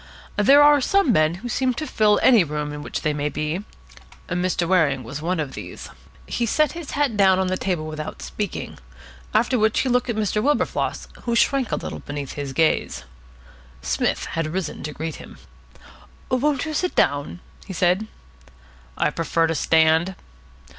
[0.37, 3.63] There are some men who seem to fill any room in which they may be.
[4.29, 4.67] Mr.
[4.67, 5.91] Waring was one of these.
[6.25, 8.79] He set his hat down on the table without speaking.
[9.31, 10.41] After which he looked at Mr.
[10.41, 13.03] Wilberfloss, who shrank a little beneath his gaze.
[13.83, 15.37] Psmith had risen to greet him.
[16.31, 18.07] "Won't you sit down?" he said.
[18.97, 20.15] "I prefer to stand."